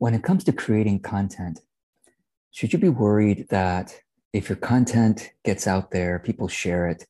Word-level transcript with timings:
when 0.00 0.14
it 0.14 0.24
comes 0.24 0.42
to 0.42 0.50
creating 0.52 0.98
content, 0.98 1.60
should 2.52 2.72
you 2.72 2.78
be 2.78 2.88
worried 2.88 3.46
that 3.50 4.00
if 4.32 4.48
your 4.48 4.56
content 4.56 5.30
gets 5.44 5.66
out 5.66 5.90
there, 5.90 6.18
people 6.18 6.48
share 6.48 6.88
it, 6.88 7.06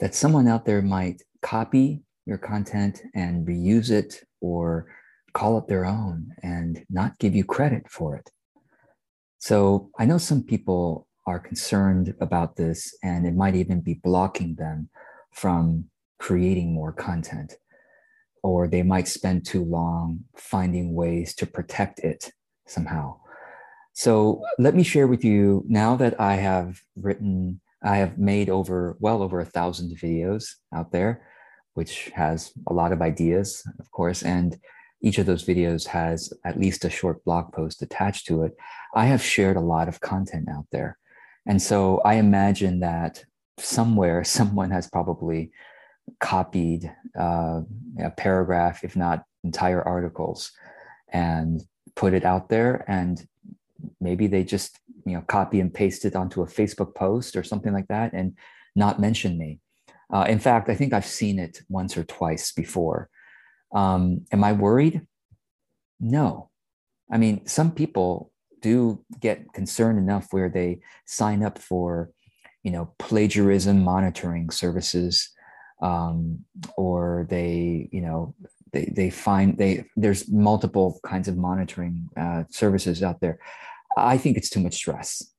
that 0.00 0.14
someone 0.14 0.48
out 0.48 0.64
there 0.64 0.80
might 0.80 1.22
copy 1.42 2.02
your 2.24 2.38
content 2.38 3.02
and 3.14 3.46
reuse 3.46 3.90
it 3.90 4.24
or 4.40 4.86
call 5.34 5.58
it 5.58 5.68
their 5.68 5.84
own 5.84 6.32
and 6.42 6.86
not 6.88 7.18
give 7.18 7.36
you 7.36 7.44
credit 7.44 7.90
for 7.90 8.16
it? 8.16 8.30
So 9.38 9.90
I 9.98 10.06
know 10.06 10.16
some 10.16 10.42
people 10.42 11.06
are 11.26 11.38
concerned 11.38 12.14
about 12.22 12.56
this 12.56 12.96
and 13.02 13.26
it 13.26 13.34
might 13.34 13.54
even 13.54 13.82
be 13.82 14.00
blocking 14.02 14.54
them 14.54 14.88
from 15.30 15.90
creating 16.18 16.72
more 16.72 16.92
content 16.92 17.56
or 18.42 18.66
they 18.66 18.82
might 18.82 19.08
spend 19.08 19.46
too 19.46 19.64
long 19.64 20.20
finding 20.36 20.94
ways 20.94 21.34
to 21.36 21.46
protect 21.46 22.00
it 22.00 22.32
somehow. 22.66 23.16
So 23.92 24.42
let 24.58 24.74
me 24.74 24.82
share 24.82 25.06
with 25.06 25.24
you 25.24 25.64
now 25.68 25.96
that 25.96 26.20
I 26.20 26.36
have 26.36 26.80
written, 26.96 27.60
I 27.82 27.96
have 27.96 28.18
made 28.18 28.48
over 28.48 28.96
well 29.00 29.22
over 29.22 29.40
a 29.40 29.44
thousand 29.44 29.96
videos 29.96 30.54
out 30.74 30.92
there, 30.92 31.26
which 31.74 32.10
has 32.14 32.52
a 32.68 32.72
lot 32.72 32.92
of 32.92 33.02
ideas, 33.02 33.62
of 33.78 33.90
course, 33.90 34.22
and 34.22 34.58
each 35.02 35.18
of 35.18 35.26
those 35.26 35.44
videos 35.44 35.86
has 35.86 36.32
at 36.44 36.58
least 36.58 36.84
a 36.84 36.90
short 36.90 37.24
blog 37.24 37.52
post 37.52 37.82
attached 37.82 38.26
to 38.26 38.44
it. 38.44 38.52
I 38.94 39.06
have 39.06 39.22
shared 39.22 39.56
a 39.56 39.60
lot 39.60 39.88
of 39.88 40.00
content 40.00 40.48
out 40.48 40.66
there. 40.72 40.98
And 41.46 41.60
so 41.60 42.00
I 42.04 42.14
imagine 42.14 42.80
that 42.80 43.24
somewhere 43.58 44.24
someone 44.38 44.70
has 44.70 44.88
probably 44.88 45.52
copied 46.20 46.92
uh, 47.18 47.60
a 48.02 48.10
paragraph, 48.16 48.84
if 48.84 48.96
not 48.96 49.24
entire 49.44 49.82
articles, 49.82 50.52
and 51.12 51.62
put 51.96 52.14
it 52.14 52.24
out 52.24 52.48
there. 52.48 52.84
And 52.88 53.24
maybe 54.00 54.26
they 54.26 54.44
just 54.44 54.78
you 55.06 55.14
know 55.14 55.22
copy 55.22 55.60
and 55.60 55.72
paste 55.72 56.04
it 56.04 56.16
onto 56.16 56.42
a 56.42 56.46
Facebook 56.46 56.94
post 56.94 57.36
or 57.36 57.42
something 57.42 57.72
like 57.72 57.88
that, 57.88 58.12
and 58.12 58.36
not 58.76 59.00
mention 59.00 59.38
me. 59.38 59.60
Uh, 60.12 60.26
in 60.28 60.38
fact, 60.38 60.68
I 60.68 60.74
think 60.74 60.92
I've 60.92 61.06
seen 61.06 61.38
it 61.38 61.62
once 61.68 61.96
or 61.96 62.04
twice 62.04 62.52
before. 62.52 63.08
Um, 63.72 64.26
am 64.32 64.42
I 64.42 64.52
worried? 64.52 65.02
No. 66.00 66.50
I 67.12 67.18
mean, 67.18 67.46
some 67.46 67.72
people 67.72 68.32
do 68.60 69.04
get 69.20 69.52
concerned 69.52 69.98
enough 69.98 70.28
where 70.32 70.48
they 70.48 70.80
sign 71.06 71.42
up 71.42 71.58
for, 71.58 72.10
you 72.62 72.70
know, 72.70 72.92
plagiarism 72.98 73.82
monitoring 73.82 74.50
services 74.50 75.30
um, 75.82 76.44
or 76.76 77.26
they 77.30 77.88
you 77.92 78.00
know 78.00 78.34
they, 78.72 78.92
they 78.94 79.10
find 79.10 79.58
they 79.58 79.84
there's 79.96 80.30
multiple 80.30 81.00
kinds 81.04 81.28
of 81.28 81.36
monitoring 81.36 82.08
uh, 82.16 82.44
services 82.50 83.02
out 83.02 83.20
there. 83.20 83.38
I 83.96 84.18
think 84.18 84.36
it's 84.36 84.50
too 84.50 84.60
much 84.60 84.74
stress. 84.74 85.32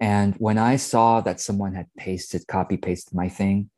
And 0.00 0.34
when 0.36 0.58
i 0.58 0.76
saw 0.76 1.20
that 1.20 1.40
someone 1.40 1.74
had 1.74 1.86
pasted 1.96 2.46
copy 2.46 2.76
pasted 2.76 3.14
my 3.14 3.28
thing 3.28 3.70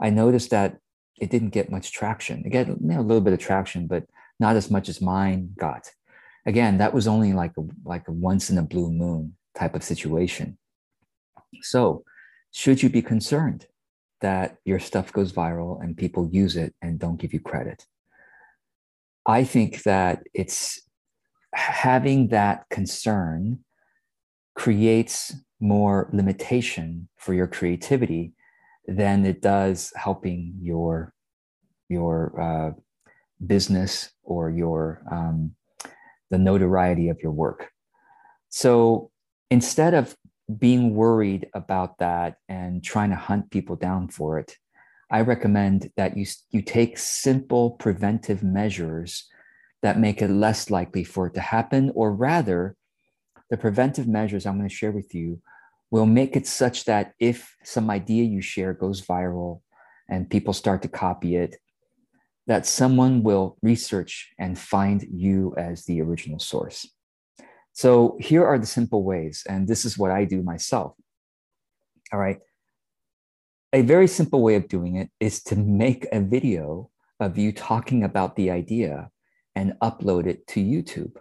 i 0.00 0.10
noticed 0.10 0.50
that 0.50 0.78
it 1.20 1.30
didn't 1.30 1.50
get 1.50 1.70
much 1.70 1.92
traction. 1.92 2.42
It 2.44 2.50
got 2.50 2.66
you 2.66 2.76
know, 2.80 3.00
a 3.00 3.02
little 3.02 3.20
bit 3.20 3.32
of 3.32 3.38
traction 3.38 3.86
but 3.86 4.04
not 4.40 4.56
as 4.56 4.70
much 4.70 4.88
as 4.88 5.00
mine 5.00 5.50
got. 5.56 5.88
Again 6.46 6.78
that 6.78 6.92
was 6.92 7.06
only 7.06 7.32
like 7.32 7.52
a 7.56 7.62
like 7.84 8.08
a 8.08 8.12
once 8.12 8.50
in 8.50 8.58
a 8.58 8.62
blue 8.62 8.90
moon 8.90 9.36
type 9.54 9.76
of 9.76 9.84
situation. 9.84 10.58
So 11.62 12.04
should 12.50 12.82
you 12.82 12.88
be 12.88 13.02
concerned 13.02 13.66
that 14.22 14.56
your 14.64 14.78
stuff 14.78 15.12
goes 15.12 15.32
viral 15.32 15.82
and 15.82 15.96
people 15.96 16.28
use 16.32 16.56
it 16.56 16.74
and 16.80 16.98
don't 16.98 17.20
give 17.20 17.32
you 17.32 17.40
credit. 17.40 17.86
I 19.26 19.44
think 19.44 19.82
that 19.82 20.24
it's 20.34 20.80
having 21.54 22.28
that 22.28 22.64
concern 22.70 23.60
creates 24.54 25.34
more 25.60 26.08
limitation 26.12 27.08
for 27.16 27.34
your 27.34 27.46
creativity 27.46 28.32
than 28.86 29.24
it 29.24 29.40
does 29.40 29.92
helping 29.94 30.54
your 30.60 31.12
your 31.88 32.40
uh, 32.40 32.70
business 33.46 34.10
or 34.22 34.50
your 34.50 35.02
um, 35.10 35.54
the 36.30 36.38
notoriety 36.38 37.08
of 37.10 37.22
your 37.22 37.32
work. 37.32 37.70
So 38.48 39.10
instead 39.50 39.94
of 39.94 40.16
being 40.58 40.94
worried 40.94 41.48
about 41.54 41.98
that 41.98 42.36
and 42.48 42.82
trying 42.82 43.10
to 43.10 43.16
hunt 43.16 43.50
people 43.50 43.76
down 43.76 44.08
for 44.08 44.38
it, 44.38 44.56
I 45.10 45.20
recommend 45.20 45.90
that 45.96 46.16
you, 46.16 46.26
you 46.50 46.62
take 46.62 46.96
simple 46.98 47.72
preventive 47.72 48.42
measures 48.42 49.28
that 49.82 49.98
make 49.98 50.22
it 50.22 50.30
less 50.30 50.70
likely 50.70 51.04
for 51.04 51.26
it 51.26 51.34
to 51.34 51.40
happen, 51.40 51.92
or 51.94 52.12
rather, 52.14 52.76
the 53.50 53.56
preventive 53.58 54.08
measures 54.08 54.46
I'm 54.46 54.56
going 54.56 54.68
to 54.68 54.74
share 54.74 54.92
with 54.92 55.14
you 55.14 55.42
will 55.90 56.06
make 56.06 56.36
it 56.36 56.46
such 56.46 56.86
that 56.86 57.12
if 57.18 57.54
some 57.64 57.90
idea 57.90 58.24
you 58.24 58.40
share 58.40 58.72
goes 58.72 59.02
viral 59.02 59.60
and 60.08 60.30
people 60.30 60.54
start 60.54 60.80
to 60.82 60.88
copy 60.88 61.36
it, 61.36 61.56
that 62.46 62.66
someone 62.66 63.22
will 63.22 63.58
research 63.62 64.32
and 64.38 64.58
find 64.58 65.06
you 65.12 65.54
as 65.56 65.84
the 65.84 66.00
original 66.00 66.38
source. 66.38 66.90
So 67.72 68.16
here 68.20 68.44
are 68.44 68.58
the 68.58 68.66
simple 68.66 69.02
ways, 69.02 69.44
and 69.48 69.66
this 69.66 69.84
is 69.84 69.96
what 69.96 70.10
I 70.10 70.24
do 70.24 70.42
myself. 70.42 70.94
All 72.12 72.20
right. 72.20 72.38
A 73.72 73.82
very 73.82 74.06
simple 74.06 74.42
way 74.42 74.56
of 74.56 74.68
doing 74.68 74.96
it 74.96 75.10
is 75.18 75.42
to 75.44 75.56
make 75.56 76.06
a 76.12 76.20
video 76.20 76.90
of 77.20 77.38
you 77.38 77.52
talking 77.52 78.04
about 78.04 78.36
the 78.36 78.50
idea 78.50 79.08
and 79.54 79.74
upload 79.82 80.26
it 80.26 80.46
to 80.48 80.60
YouTube. 80.60 81.16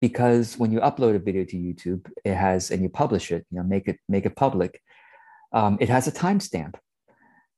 Because 0.00 0.56
when 0.56 0.70
you 0.70 0.78
upload 0.78 1.16
a 1.16 1.18
video 1.18 1.44
to 1.44 1.56
YouTube, 1.56 2.08
it 2.24 2.34
has, 2.34 2.70
and 2.70 2.82
you 2.82 2.88
publish 2.88 3.32
it, 3.32 3.44
you 3.50 3.58
know, 3.58 3.64
make 3.64 3.88
it 3.88 3.98
make 4.08 4.26
it 4.26 4.36
public, 4.36 4.80
um, 5.52 5.76
it 5.80 5.88
has 5.88 6.06
a 6.06 6.12
timestamp, 6.12 6.74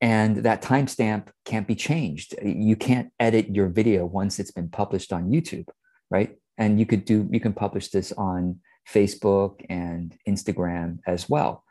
and 0.00 0.38
that 0.38 0.62
timestamp 0.62 1.28
can't 1.44 1.66
be 1.66 1.74
changed. 1.74 2.34
You 2.42 2.76
can't 2.76 3.12
edit 3.20 3.54
your 3.54 3.68
video 3.68 4.06
once 4.06 4.38
it's 4.38 4.52
been 4.52 4.70
published 4.70 5.12
on 5.12 5.30
YouTube, 5.30 5.68
right? 6.10 6.38
And 6.60 6.78
you 6.78 6.86
could 6.86 7.04
do 7.04 7.28
you 7.32 7.40
can 7.40 7.52
publish 7.52 7.88
this 7.88 8.12
on 8.12 8.60
facebook 8.88 9.64
and 9.68 10.16
instagram 10.28 10.98
as 11.06 11.28
well 11.28 11.64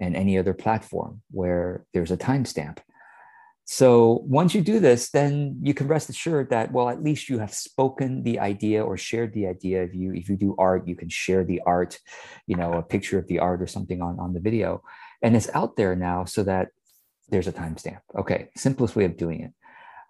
and 0.00 0.16
any 0.16 0.38
other 0.38 0.54
platform 0.54 1.20
where 1.30 1.84
there's 1.92 2.10
a 2.10 2.16
timestamp. 2.16 2.78
So 3.66 4.24
once 4.26 4.52
you 4.52 4.62
do 4.62 4.80
this 4.80 5.10
then 5.10 5.60
you 5.62 5.74
can 5.74 5.86
rest 5.86 6.08
assured 6.08 6.50
that 6.50 6.72
well 6.72 6.88
at 6.88 7.04
least 7.04 7.28
you 7.28 7.38
have 7.38 7.54
spoken 7.54 8.24
the 8.24 8.40
idea 8.40 8.82
or 8.82 8.96
shared 8.96 9.32
the 9.32 9.46
idea. 9.46 9.84
If 9.84 9.94
you 9.94 10.12
if 10.12 10.28
you 10.28 10.36
do 10.36 10.56
art 10.58 10.88
you 10.88 10.96
can 10.96 11.08
share 11.08 11.44
the 11.44 11.60
art 11.64 12.00
you 12.48 12.56
know 12.56 12.72
a 12.72 12.82
picture 12.82 13.18
of 13.18 13.28
the 13.28 13.38
art 13.38 13.62
or 13.62 13.68
something 13.68 14.02
on 14.02 14.18
on 14.18 14.32
the 14.32 14.40
video. 14.40 14.82
And 15.22 15.36
it's 15.36 15.50
out 15.54 15.76
there 15.76 15.94
now 15.94 16.24
so 16.24 16.42
that 16.44 16.68
there's 17.28 17.46
a 17.46 17.52
timestamp. 17.52 18.00
Okay 18.18 18.48
simplest 18.56 18.96
way 18.96 19.04
of 19.04 19.16
doing 19.16 19.42
it. 19.42 19.52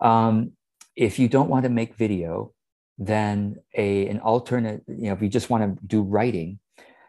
Um, 0.07 0.53
if 0.97 1.19
you 1.19 1.29
don't 1.29 1.51
want 1.51 1.65
to 1.65 1.71
make 1.71 1.97
video 1.97 2.53
then 3.01 3.57
a 3.75 4.07
an 4.09 4.21
alternate 4.21 4.83
you 4.87 5.07
know 5.09 5.15
if 5.15 5.23
you 5.23 5.29
just 5.29 5.49
want 5.49 5.65
to 5.65 5.87
do 5.87 6.03
writing 6.03 6.59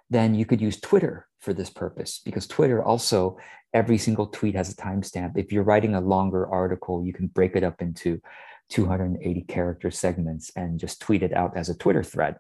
then 0.10 0.34
you 0.34 0.46
could 0.46 0.62
use 0.62 0.80
twitter 0.80 1.28
for 1.40 1.54
this 1.54 1.70
purpose 1.70 2.22
because 2.24 2.48
twitter 2.48 2.82
also 2.82 3.38
every 3.74 3.98
single 3.98 4.28
tweet 4.28 4.56
has 4.56 4.72
a 4.72 4.76
timestamp. 4.76 5.38
If 5.38 5.52
you're 5.52 5.64
writing 5.64 5.96
a 5.96 6.02
longer 6.02 6.48
article 6.48 7.06
you 7.06 7.14
can 7.14 7.28
break 7.28 7.56
it 7.56 7.64
up 7.64 7.82
into 7.82 8.22
280 8.70 9.42
character 9.44 9.92
segments 9.92 10.52
and 10.56 10.80
just 10.80 11.02
tweet 11.02 11.24
it 11.24 11.34
out 11.34 11.56
as 11.58 11.68
a 11.70 11.78
twitter 11.78 12.04
thread. 12.04 12.38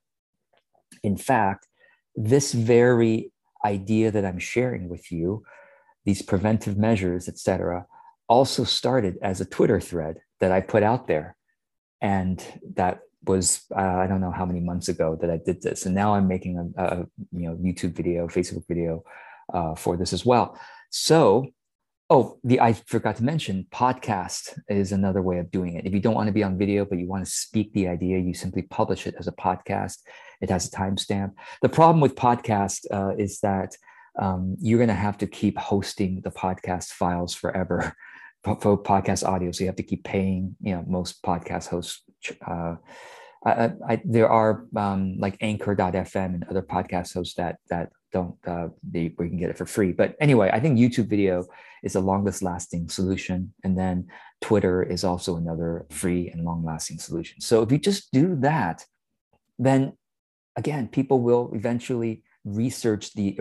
In 1.03 1.17
fact 1.17 1.67
this 2.16 2.53
very 2.53 3.31
idea 3.63 4.11
that 4.11 4.25
i'm 4.25 4.40
sharing 4.40 4.90
with 4.90 5.11
you 5.11 5.44
these 6.03 6.22
preventive 6.22 6.78
measures 6.78 7.29
etc 7.29 7.85
also 8.28 8.63
started 8.63 9.17
as 9.22 9.40
a 9.40 9.45
twitter 9.45 9.79
thread 9.79 10.17
that 10.40 10.51
i 10.53 10.61
put 10.61 10.84
out 10.84 11.07
there. 11.07 11.35
And 12.01 12.44
that 12.75 13.01
was 13.25 13.61
uh, 13.75 13.79
I 13.79 14.07
don't 14.07 14.21
know 14.21 14.31
how 14.31 14.45
many 14.45 14.59
months 14.59 14.89
ago 14.89 15.17
that 15.22 15.29
I 15.29 15.37
did 15.37 15.61
this, 15.61 15.85
and 15.85 15.96
now 15.96 16.13
I'm 16.13 16.28
making 16.28 16.57
a, 16.57 16.84
a 16.84 16.97
you 17.31 17.49
know 17.49 17.55
YouTube 17.55 17.96
video, 17.96 18.28
Facebook 18.28 18.67
video 18.67 19.03
uh, 19.53 19.75
for 19.75 19.97
this 19.97 20.13
as 20.13 20.25
well. 20.25 20.59
So, 20.90 21.47
oh, 22.09 22.40
the 22.43 22.59
I 22.59 22.73
forgot 22.73 23.17
to 23.17 23.23
mention 23.23 23.67
podcast 23.72 24.59
is 24.69 24.91
another 24.91 25.22
way 25.22 25.37
of 25.37 25.51
doing 25.51 25.75
it. 25.75 25.85
If 25.85 25.93
you 25.93 25.99
don't 25.99 26.16
want 26.16 26.28
to 26.28 26.34
be 26.34 26.43
on 26.43 26.57
video 26.57 26.85
but 26.85 26.97
you 26.97 27.07
want 27.07 27.25
to 27.25 27.31
speak 27.31 27.73
the 27.73 27.87
idea, 27.87 28.17
you 28.17 28.34
simply 28.34 28.63
publish 28.63 29.07
it 29.07 29.16
as 29.19 29.28
a 29.28 29.34
podcast. 29.34 29.99
It 30.41 30.49
has 30.49 30.67
a 30.67 30.72
timestamp. 30.72 31.34
The 31.61 31.69
problem 31.69 32.01
with 32.01 32.16
podcast 32.16 32.85
uh, 32.91 33.16
is 33.17 33.40
that 33.40 33.78
um, 34.19 34.57
you're 34.59 34.79
going 34.79 34.90
to 34.90 34.93
have 34.93 35.17
to 35.19 35.28
keep 35.28 35.57
hosting 35.57 36.22
the 36.22 36.31
podcast 36.31 36.90
files 36.90 37.34
forever 37.34 37.96
for 38.43 38.82
podcast 38.82 39.28
audio. 39.28 39.52
So 39.52 39.64
you 39.64 39.67
have 39.67 39.76
to 39.78 39.84
keep 39.84 40.03
paying. 40.03 40.55
You 40.61 40.76
know, 40.76 40.85
most 40.88 41.22
podcast 41.23 41.67
hosts. 41.67 42.03
Uh, 42.46 42.76
I, 43.43 43.72
I, 43.88 44.02
there 44.05 44.29
are 44.29 44.66
um, 44.76 45.17
like 45.20 45.38
Anchor.fm 45.41 46.35
and 46.35 46.43
other 46.49 46.61
podcast 46.61 47.14
hosts 47.14 47.35
that 47.35 47.58
that 47.70 47.91
don't 48.11 48.35
uh, 48.46 48.67
they, 48.84 49.03
you 49.03 49.16
can 49.16 49.38
get 49.38 49.49
it 49.49 49.58
for 49.58 49.66
free. 49.66 49.91
But 49.93 50.16
anyway, 50.20 50.49
I 50.53 50.59
think 50.59 50.78
YouTube 50.78 51.08
video 51.08 51.46
is 51.84 51.93
the 51.93 52.02
longest 52.02 52.43
lasting 52.43 52.90
solution, 52.90 53.53
and 53.64 53.78
then 53.78 54.08
Twitter 54.41 54.84
is 54.84 55.03
also 55.03 55.37
another 55.37 55.85
free 55.90 56.29
and 56.29 56.44
long 56.44 56.64
lasting 56.64 56.99
solution. 56.99 57.41
So 57.41 57.61
if 57.61 57.72
you 57.72 57.78
just 57.78 58.11
do 58.11 58.35
that, 58.41 58.85
then 59.58 59.94
again, 60.55 60.87
people 60.87 61.22
will 61.22 61.52
eventually 61.53 62.23
research 62.43 63.14
the, 63.14 63.38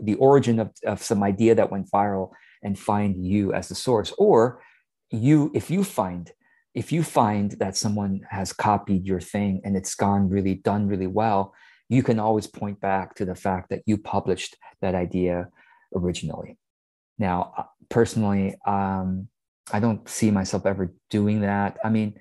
the 0.00 0.14
origin 0.14 0.60
of, 0.60 0.70
of 0.86 1.02
some 1.02 1.22
idea 1.22 1.54
that 1.54 1.70
went 1.70 1.90
viral 1.90 2.30
and 2.62 2.78
find 2.78 3.24
you 3.24 3.52
as 3.52 3.68
the 3.68 3.74
source. 3.74 4.12
Or 4.18 4.62
you, 5.10 5.50
if 5.54 5.70
you 5.70 5.84
find, 5.84 6.30
if 6.74 6.90
you 6.90 7.02
find 7.02 7.52
that 7.52 7.76
someone 7.76 8.20
has 8.30 8.52
copied 8.52 9.06
your 9.06 9.20
thing 9.20 9.60
and 9.64 9.76
it's 9.76 9.94
gone 9.94 10.28
really 10.28 10.54
done 10.54 10.88
really 10.88 11.06
well, 11.06 11.54
you 11.88 12.02
can 12.02 12.18
always 12.18 12.46
point 12.46 12.80
back 12.80 13.14
to 13.16 13.24
the 13.24 13.34
fact 13.34 13.68
that 13.70 13.82
you 13.86 13.98
published 13.98 14.56
that 14.80 14.94
idea 14.94 15.48
originally. 15.94 16.58
Now, 17.18 17.52
uh, 17.56 17.64
personally, 17.88 18.56
um, 18.66 19.28
I 19.72 19.80
don't 19.80 20.08
see 20.08 20.30
myself 20.30 20.66
ever 20.66 20.92
doing 21.10 21.42
that. 21.42 21.78
I 21.84 21.90
mean, 21.90 22.14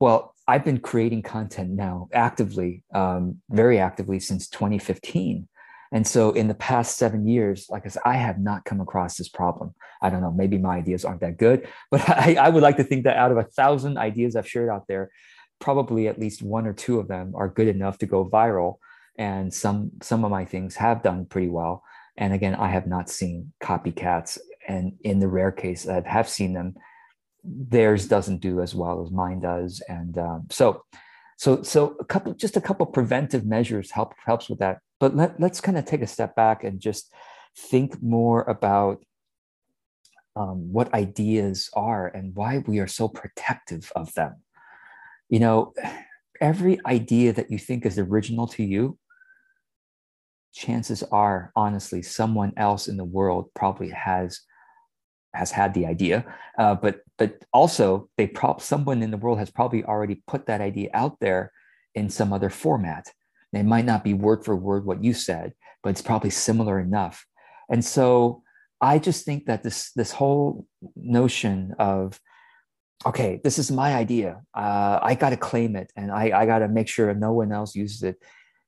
well, 0.00 0.34
I've 0.48 0.64
been 0.64 0.78
creating 0.78 1.22
content 1.22 1.70
now 1.70 2.08
actively, 2.12 2.84
um, 2.94 3.40
very 3.50 3.78
actively 3.78 4.20
since 4.20 4.48
2015. 4.48 5.48
And 5.92 6.06
so 6.06 6.32
in 6.32 6.48
the 6.48 6.54
past 6.54 6.98
seven 6.98 7.26
years, 7.26 7.66
like 7.70 7.84
I 7.84 7.88
said, 7.88 8.02
I 8.04 8.14
have 8.14 8.38
not 8.38 8.64
come 8.64 8.80
across 8.80 9.16
this 9.16 9.28
problem. 9.28 9.74
I 10.02 10.10
don't 10.10 10.20
know, 10.20 10.32
maybe 10.32 10.58
my 10.58 10.76
ideas 10.76 11.04
aren't 11.04 11.20
that 11.20 11.38
good, 11.38 11.68
but 11.90 12.08
I, 12.08 12.36
I 12.38 12.48
would 12.48 12.62
like 12.62 12.76
to 12.76 12.84
think 12.84 13.04
that 13.04 13.16
out 13.16 13.32
of 13.32 13.38
a 13.38 13.44
thousand 13.44 13.98
ideas 13.98 14.36
I've 14.36 14.48
shared 14.48 14.68
out 14.68 14.86
there, 14.88 15.10
probably 15.58 16.08
at 16.08 16.18
least 16.18 16.42
one 16.42 16.66
or 16.66 16.72
two 16.72 17.00
of 17.00 17.08
them 17.08 17.32
are 17.34 17.48
good 17.48 17.68
enough 17.68 17.98
to 17.98 18.06
go 18.06 18.28
viral. 18.28 18.76
And 19.18 19.52
some 19.52 19.92
some 20.02 20.24
of 20.24 20.30
my 20.30 20.44
things 20.44 20.76
have 20.76 21.02
done 21.02 21.24
pretty 21.24 21.48
well. 21.48 21.82
And 22.18 22.34
again, 22.34 22.54
I 22.54 22.68
have 22.68 22.86
not 22.86 23.08
seen 23.08 23.52
copycats. 23.62 24.38
And 24.68 24.92
in 25.02 25.20
the 25.20 25.28
rare 25.28 25.52
case 25.52 25.84
that 25.84 26.06
I 26.06 26.10
have 26.10 26.28
seen 26.28 26.52
them, 26.52 26.74
theirs 27.46 28.08
doesn't 28.08 28.40
do 28.40 28.60
as 28.60 28.74
well 28.74 29.02
as 29.04 29.10
mine 29.10 29.40
does. 29.40 29.82
And 29.88 30.18
um, 30.18 30.46
so, 30.50 30.82
so, 31.38 31.62
so 31.62 31.96
a 32.00 32.04
couple, 32.04 32.34
just 32.34 32.56
a 32.56 32.60
couple 32.60 32.86
preventive 32.86 33.46
measures 33.46 33.90
help 33.90 34.14
helps 34.24 34.48
with 34.48 34.58
that. 34.58 34.78
But 34.98 35.14
let, 35.14 35.38
let's 35.40 35.60
kind 35.60 35.78
of 35.78 35.84
take 35.84 36.02
a 36.02 36.06
step 36.06 36.34
back 36.34 36.64
and 36.64 36.80
just 36.80 37.12
think 37.56 38.02
more 38.02 38.42
about 38.42 39.04
um, 40.34 40.72
what 40.72 40.92
ideas 40.92 41.70
are 41.74 42.08
and 42.08 42.34
why 42.34 42.58
we 42.66 42.78
are 42.78 42.86
so 42.86 43.08
protective 43.08 43.92
of 43.94 44.12
them. 44.14 44.36
You 45.28 45.40
know, 45.40 45.72
every 46.40 46.78
idea 46.86 47.32
that 47.32 47.50
you 47.50 47.58
think 47.58 47.86
is 47.86 47.98
original 47.98 48.46
to 48.48 48.62
you 48.62 48.98
chances 50.56 51.02
are 51.12 51.52
honestly 51.54 52.00
someone 52.00 52.52
else 52.56 52.88
in 52.88 52.96
the 52.96 53.04
world 53.04 53.50
probably 53.54 53.90
has 53.90 54.40
has 55.36 55.50
had 55.50 55.74
the 55.74 55.86
idea. 55.86 56.24
Uh, 56.58 56.74
but 56.74 57.00
but 57.18 57.44
also 57.52 58.08
they 58.16 58.26
prop 58.26 58.60
someone 58.60 59.02
in 59.02 59.10
the 59.10 59.16
world 59.16 59.38
has 59.38 59.50
probably 59.50 59.84
already 59.84 60.22
put 60.26 60.46
that 60.46 60.60
idea 60.60 60.90
out 60.92 61.18
there 61.20 61.52
in 61.94 62.10
some 62.10 62.32
other 62.32 62.50
format. 62.50 63.12
It 63.52 63.64
might 63.64 63.86
not 63.86 64.04
be 64.04 64.12
word 64.12 64.44
for 64.44 64.54
word 64.54 64.84
what 64.84 65.02
you 65.02 65.14
said 65.14 65.52
but 65.86 65.90
it's 65.90 66.02
probably 66.02 66.30
similar 66.30 66.80
enough. 66.80 67.24
And 67.68 67.84
so 67.84 68.42
i 68.78 68.98
just 68.98 69.24
think 69.24 69.46
that 69.46 69.62
this 69.62 69.92
this 69.92 70.12
whole 70.12 70.66
notion 70.96 71.74
of 71.78 72.20
okay 73.06 73.40
this 73.44 73.56
is 73.58 73.70
my 73.70 73.94
idea. 73.94 74.42
Uh, 74.52 74.98
i 75.00 75.14
got 75.14 75.30
to 75.30 75.36
claim 75.36 75.76
it 75.76 75.92
and 75.96 76.10
i, 76.10 76.24
I 76.40 76.44
got 76.44 76.58
to 76.58 76.68
make 76.68 76.88
sure 76.88 77.14
no 77.14 77.32
one 77.32 77.52
else 77.52 77.76
uses 77.76 78.02
it 78.02 78.16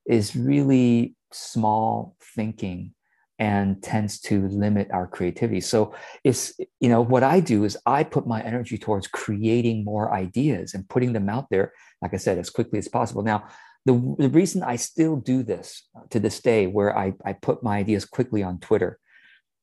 is 0.07 0.37
really 0.37 1.17
small 1.33 2.17
thinking 2.37 2.95
and 3.39 3.81
tends 3.83 4.19
to 4.21 4.49
limit 4.49 4.91
our 4.91 5.07
creativity. 5.07 5.61
So 5.61 5.95
it's, 6.25 6.59
you 6.81 6.89
know, 6.89 7.01
what 7.01 7.23
I 7.23 7.41
do 7.41 7.65
is 7.65 7.79
I 7.87 8.03
put 8.03 8.27
my 8.27 8.43
energy 8.43 8.79
towards 8.79 9.07
creating 9.07 9.85
more 9.85 10.13
ideas 10.13 10.75
and 10.75 10.89
putting 10.89 11.13
them 11.13 11.29
out 11.29 11.49
there, 11.51 11.73
like 12.03 12.15
I 12.15 12.17
said, 12.17 12.39
as 12.39 12.51
quickly 12.51 12.79
as 12.79 12.89
possible. 12.89 13.23
Now, 13.23 13.45
the, 13.85 14.17
the 14.19 14.29
reason 14.29 14.63
I 14.63 14.77
still 14.77 15.17
do 15.17 15.43
this 15.43 15.89
to 16.11 16.19
this 16.19 16.41
day, 16.41 16.67
where 16.67 16.97
I, 16.99 17.15
I 17.25 17.33
put 17.33 17.63
my 17.63 17.79
ideas 17.79 18.05
quickly 18.05 18.43
on 18.43 18.59
Twitter, 18.59 18.99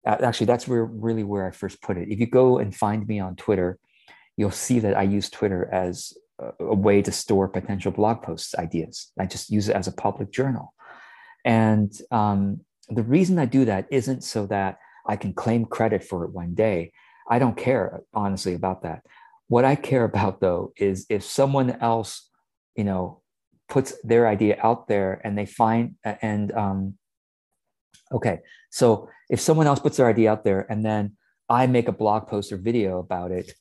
uh, 0.07 0.17
actually, 0.23 0.45
that's 0.45 0.67
where 0.67 0.85
really 0.85 1.23
where 1.23 1.45
I 1.47 1.51
first 1.51 1.81
put 1.81 1.97
it. 1.97 2.07
If 2.09 2.19
you 2.19 2.27
go 2.27 2.59
and 2.59 2.73
find 2.73 3.05
me 3.07 3.19
on 3.19 3.35
Twitter, 3.35 3.77
you'll 4.37 4.51
see 4.51 4.79
that 4.79 4.95
I 4.95 5.03
use 5.03 5.29
Twitter 5.29 5.67
as 5.71 6.13
a, 6.39 6.63
a 6.63 6.75
way 6.75 7.01
to 7.01 7.11
store 7.11 7.49
potential 7.49 7.91
blog 7.91 8.21
posts 8.21 8.55
ideas. 8.55 9.11
I 9.19 9.25
just 9.25 9.49
use 9.49 9.67
it 9.67 9.75
as 9.75 9.87
a 9.87 9.91
public 9.91 10.31
journal. 10.31 10.73
And 11.43 11.91
um, 12.09 12.61
the 12.89 13.03
reason 13.03 13.39
I 13.39 13.45
do 13.45 13.65
that 13.65 13.87
isn't 13.91 14.23
so 14.23 14.45
that 14.47 14.79
I 15.05 15.15
can 15.15 15.33
claim 15.33 15.65
credit 15.65 16.03
for 16.03 16.23
it 16.25 16.31
one 16.31 16.53
day. 16.53 16.91
I 17.29 17.39
don't 17.39 17.57
care, 17.57 18.01
honestly, 18.13 18.53
about 18.53 18.83
that. 18.83 19.03
What 19.47 19.65
I 19.65 19.75
care 19.75 20.03
about, 20.11 20.41
though, 20.41 20.73
is 20.77 21.05
if 21.09 21.23
someone 21.23 21.71
else, 21.81 22.29
you 22.75 22.83
know, 22.83 23.21
puts 23.67 23.93
their 24.03 24.27
idea 24.27 24.57
out 24.61 24.87
there 24.87 25.21
and 25.23 25.37
they 25.37 25.45
find, 25.45 25.95
and, 26.03 26.51
um, 26.51 26.97
okay, 28.11 28.39
so 28.69 29.09
if 29.29 29.39
someone 29.39 29.65
else 29.65 29.79
puts 29.79 29.97
their 29.97 30.07
idea 30.07 30.31
out 30.31 30.43
there 30.43 30.67
and 30.69 30.85
then 30.85 31.17
I 31.49 31.65
make 31.65 31.87
a 31.87 31.91
blog 31.91 32.27
post 32.27 32.51
or 32.51 32.57
video 32.57 32.99
about 32.99 33.31
it 33.31 33.53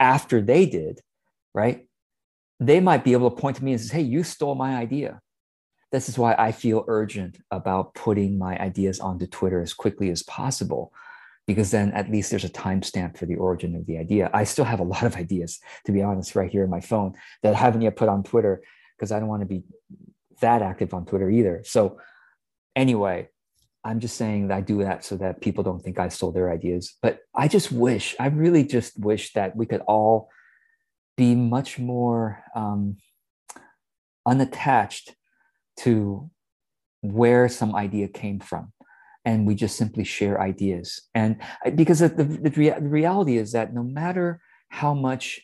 after 0.00 0.40
they 0.40 0.66
did, 0.66 1.00
right? 1.54 1.86
They 2.58 2.80
might 2.80 3.04
be 3.04 3.12
able 3.12 3.30
to 3.30 3.36
point 3.36 3.56
to 3.58 3.64
me 3.64 3.72
and 3.72 3.80
say, 3.80 3.98
hey, 3.98 4.02
you 4.02 4.24
stole 4.24 4.54
my 4.56 4.76
idea 4.76 5.20
this 5.92 6.08
is 6.08 6.18
why 6.18 6.34
I 6.38 6.52
feel 6.52 6.84
urgent 6.88 7.38
about 7.50 7.94
putting 7.94 8.38
my 8.38 8.58
ideas 8.58 8.98
onto 8.98 9.26
Twitter 9.26 9.60
as 9.60 9.74
quickly 9.74 10.08
as 10.10 10.22
possible, 10.22 10.92
because 11.46 11.70
then 11.70 11.92
at 11.92 12.10
least 12.10 12.30
there's 12.30 12.44
a 12.44 12.48
timestamp 12.48 13.18
for 13.18 13.26
the 13.26 13.36
origin 13.36 13.76
of 13.76 13.86
the 13.86 13.98
idea. 13.98 14.30
I 14.32 14.44
still 14.44 14.64
have 14.64 14.80
a 14.80 14.84
lot 14.84 15.02
of 15.02 15.16
ideas, 15.24 15.60
to 15.84 15.92
be 15.92 16.02
honest, 16.02 16.34
right 16.34 16.50
here 16.50 16.64
in 16.64 16.70
my 16.70 16.80
phone 16.80 17.12
that 17.42 17.54
I 17.54 17.58
haven't 17.58 17.82
yet 17.82 17.96
put 17.96 18.08
on 18.08 18.22
Twitter 18.22 18.62
because 18.96 19.12
I 19.12 19.20
don't 19.20 19.28
want 19.28 19.42
to 19.42 19.46
be 19.46 19.64
that 20.40 20.62
active 20.62 20.94
on 20.94 21.04
Twitter 21.04 21.30
either. 21.30 21.62
So, 21.64 21.98
anyway, 22.74 23.28
I'm 23.84 24.00
just 24.00 24.16
saying 24.16 24.48
that 24.48 24.56
I 24.56 24.60
do 24.62 24.82
that 24.84 25.04
so 25.04 25.16
that 25.18 25.42
people 25.42 25.62
don't 25.62 25.82
think 25.82 25.98
I 25.98 26.08
stole 26.08 26.32
their 26.32 26.50
ideas. 26.50 26.96
But 27.02 27.20
I 27.34 27.48
just 27.48 27.70
wish, 27.70 28.16
I 28.18 28.28
really 28.28 28.64
just 28.64 28.98
wish 28.98 29.34
that 29.34 29.56
we 29.56 29.66
could 29.66 29.82
all 29.82 30.30
be 31.16 31.34
much 31.34 31.78
more 31.78 32.42
um, 32.54 32.96
unattached 34.26 35.14
to 35.78 36.30
where 37.02 37.48
some 37.48 37.74
idea 37.74 38.08
came 38.08 38.40
from. 38.40 38.72
And 39.24 39.46
we 39.46 39.54
just 39.54 39.76
simply 39.76 40.04
share 40.04 40.40
ideas. 40.40 41.02
And 41.14 41.40
because 41.76 42.00
the, 42.00 42.08
the, 42.08 42.24
the, 42.24 42.80
reality 42.80 43.36
is 43.36 43.52
that 43.52 43.72
no 43.72 43.84
matter 43.84 44.40
how 44.68 44.94
much 44.94 45.40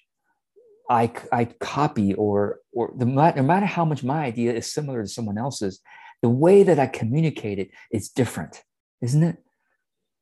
I, 0.91 1.13
I 1.31 1.45
copy 1.61 2.15
or 2.15 2.61
or 2.73 2.93
the, 2.97 3.05
no 3.05 3.43
matter 3.43 3.67
how 3.67 3.85
much 3.85 4.03
my 4.03 4.25
idea 4.25 4.55
is 4.55 4.73
similar 4.73 5.03
to 5.03 5.09
someone 5.09 5.39
else's 5.39 5.81
the 6.23 6.31
way 6.31 6.63
that 6.63 6.79
i 6.79 6.87
communicate 6.87 7.59
it 7.59 7.71
is 7.93 8.09
different 8.09 8.63
isn't 9.03 9.23
it? 9.23 9.37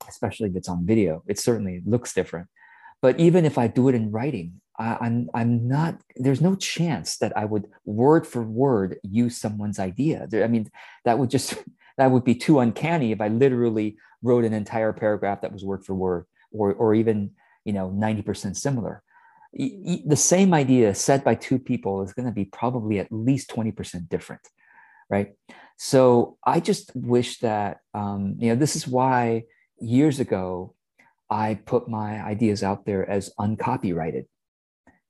Especially 0.08 0.48
if 0.50 0.56
it's 0.56 0.68
on 0.68 0.84
video 0.84 1.22
it 1.28 1.38
certainly 1.38 1.82
looks 1.86 2.12
different. 2.12 2.48
But 3.00 3.20
even 3.20 3.44
if 3.44 3.58
i 3.58 3.68
do 3.68 3.88
it 3.88 3.94
in 3.94 4.10
writing 4.10 4.60
I, 4.78 4.98
I'm 5.00 5.30
I'm 5.34 5.68
not. 5.68 6.00
There's 6.16 6.40
no 6.40 6.54
chance 6.54 7.16
that 7.18 7.36
I 7.36 7.44
would 7.44 7.66
word 7.84 8.26
for 8.26 8.42
word 8.42 8.98
use 9.02 9.36
someone's 9.36 9.78
idea. 9.78 10.26
There, 10.28 10.44
I 10.44 10.48
mean, 10.48 10.70
that 11.04 11.18
would 11.18 11.30
just 11.30 11.54
that 11.98 12.10
would 12.10 12.24
be 12.24 12.34
too 12.34 12.60
uncanny 12.60 13.12
if 13.12 13.20
I 13.20 13.28
literally 13.28 13.96
wrote 14.22 14.44
an 14.44 14.52
entire 14.52 14.92
paragraph 14.92 15.40
that 15.42 15.52
was 15.52 15.64
word 15.64 15.84
for 15.84 15.94
word, 15.94 16.26
or 16.52 16.72
or 16.74 16.94
even 16.94 17.32
you 17.64 17.72
know 17.72 17.90
ninety 17.90 18.22
percent 18.22 18.56
similar. 18.56 19.02
The 19.52 20.16
same 20.16 20.52
idea 20.52 20.94
said 20.94 21.24
by 21.24 21.34
two 21.34 21.58
people 21.58 22.02
is 22.02 22.12
going 22.12 22.26
to 22.26 22.32
be 22.32 22.44
probably 22.44 22.98
at 22.98 23.10
least 23.10 23.48
twenty 23.48 23.72
percent 23.72 24.08
different, 24.08 24.42
right? 25.08 25.32
So 25.78 26.36
I 26.44 26.60
just 26.60 26.94
wish 26.94 27.38
that 27.40 27.78
um, 27.94 28.36
you 28.38 28.50
know 28.50 28.56
this 28.56 28.76
is 28.76 28.86
why 28.86 29.44
years 29.78 30.20
ago 30.20 30.74
I 31.30 31.54
put 31.54 31.88
my 31.88 32.22
ideas 32.22 32.62
out 32.62 32.84
there 32.84 33.08
as 33.08 33.32
uncopyrighted 33.38 34.26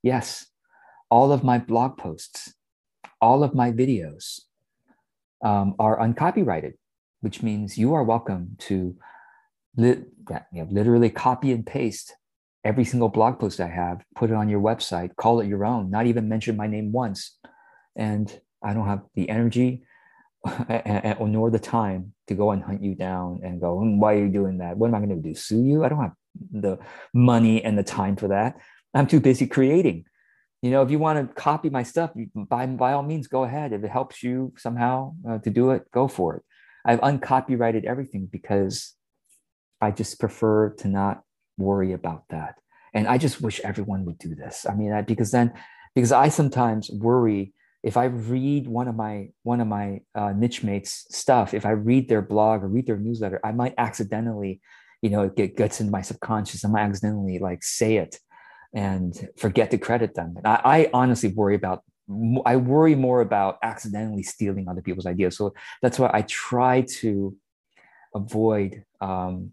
Yes, 0.07 0.47
all 1.11 1.33
of 1.33 1.43
my 1.43 1.59
blog 1.59 1.99
posts, 1.99 2.55
all 3.21 3.43
of 3.43 3.57
my 3.57 3.73
videos 3.73 4.39
um, 5.45 5.75
are 5.81 6.01
uncopyrighted, 6.01 6.75
which 7.23 7.43
means 7.43 7.77
you 7.77 7.93
are 7.93 8.05
welcome 8.05 8.55
to 8.69 8.95
li- 9.77 10.05
you 10.53 10.63
know, 10.63 10.69
literally 10.71 11.11
copy 11.11 11.51
and 11.51 11.67
paste 11.67 12.15
every 12.63 12.85
single 12.85 13.09
blog 13.09 13.41
post 13.41 13.59
I 13.59 13.67
have, 13.67 14.05
put 14.15 14.31
it 14.31 14.37
on 14.37 14.49
your 14.49 14.61
website, 14.61 15.17
call 15.17 15.41
it 15.41 15.49
your 15.49 15.65
own, 15.65 15.91
not 15.91 16.07
even 16.07 16.29
mention 16.29 16.57
my 16.57 16.69
name 16.69 16.93
once. 16.93 17.37
And 17.97 18.33
I 18.63 18.75
don't 18.75 18.87
have 18.87 19.03
the 19.17 19.29
energy 19.29 19.83
or 21.19 21.27
nor 21.27 21.51
the 21.51 21.59
time 21.59 22.15
to 22.29 22.35
go 22.35 22.53
and 22.53 22.63
hunt 22.63 22.81
you 22.81 22.95
down 22.95 23.41
and 23.43 23.61
go, 23.61 23.81
hmm, 23.81 23.99
why 23.99 24.15
are 24.15 24.25
you 24.25 24.29
doing 24.29 24.59
that? 24.59 24.77
What 24.77 24.87
am 24.87 24.95
I 24.95 24.99
going 24.99 25.21
to 25.21 25.29
do? 25.29 25.35
Sue 25.35 25.65
you? 25.65 25.85
I 25.85 25.89
don't 25.89 26.01
have 26.01 26.15
the 26.53 26.79
money 27.13 27.65
and 27.65 27.77
the 27.77 27.83
time 27.83 28.15
for 28.15 28.29
that. 28.29 28.61
I'm 28.95 29.07
too 29.07 29.21
busy 29.21 29.47
creating. 29.47 30.05
You 30.63 30.71
know, 30.71 30.83
if 30.83 30.91
you 30.91 30.99
want 30.99 31.29
to 31.29 31.35
copy 31.35 31.71
my 31.71 31.83
stuff, 31.83 32.13
by 32.35 32.67
by 32.67 32.93
all 32.93 33.03
means, 33.03 33.29
go 33.29 33.45
ahead. 33.45 33.73
If 33.73 33.85
it 33.85 33.91
helps 33.91 34.23
you 34.23 34.53
somehow 34.57 35.15
uh, 35.29 35.39
to 35.39 35.51
do 35.51 35.71
it, 35.71 35.91
go 35.93 36.09
for 36.09 36.37
it. 36.37 36.43
I've 36.85 37.01
uncopyrighted 37.03 37.85
everything 37.85 38.29
because 38.31 38.95
I 39.81 39.91
just 39.91 40.19
prefer 40.19 40.71
to 40.79 40.89
not 40.89 41.23
worry 41.59 41.93
about 41.93 42.25
that. 42.31 42.55
And 42.95 43.07
I 43.07 43.19
just 43.19 43.41
wish 43.41 43.61
everyone 43.61 44.05
would 44.07 44.19
do 44.19 44.35
this. 44.35 44.67
I 44.69 44.75
mean, 44.75 44.93
I, 44.93 45.03
because 45.03 45.31
then, 45.31 45.53
because 45.95 46.13
I 46.13 46.29
sometimes 46.29 46.91
worry 46.91 47.53
if 47.87 47.97
I 47.97 48.07
read 48.07 48.67
one 48.67 48.89
of 48.89 48.97
my 48.97 49.29
one 49.45 49.61
of 49.61 49.69
my 49.69 50.01
uh, 50.13 50.33
niche 50.33 50.65
mates 50.65 51.07
stuff, 51.11 51.55
if 51.55 51.65
I 51.65 51.71
read 51.71 52.09
their 52.09 52.21
blog 52.21 52.65
or 52.65 52.69
read 52.69 52.87
their 52.89 52.97
newsletter, 52.97 53.39
I 53.45 53.53
might 53.53 53.75
accidentally, 53.79 54.61
you 55.03 55.11
know, 55.11 55.23
it 55.23 55.37
get, 55.37 55.57
gets 55.57 55.81
into 55.81 55.93
my 55.93 56.03
subconscious. 56.03 56.65
I 56.65 56.69
might 56.69 56.83
accidentally 56.83 57.39
like 57.39 57.63
say 57.63 57.99
it 57.99 58.19
and 58.77 59.31
forget 59.39 59.71
to 59.71 59.79
credit 59.79 60.15
them. 60.15 60.35
And 60.37 60.47
I, 60.47 60.61
I 60.65 60.91
honestly 60.93 61.31
worry 61.31 61.57
about 61.57 61.83
I 62.45 62.55
worry 62.55 62.95
more 62.95 63.21
about 63.21 63.59
accidentally 63.65 64.23
stealing 64.23 64.69
other 64.69 64.81
people's 64.81 65.07
ideas. 65.07 65.37
So 65.37 65.55
that's 65.83 65.99
why 65.99 66.09
I 66.13 66.23
try 66.23 66.83
to 67.01 67.37
avoid 68.15 68.85
um, 69.01 69.51